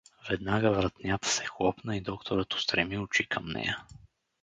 [0.29, 3.83] Веднага вратнята се хлопна и докторът устреми очи към нея.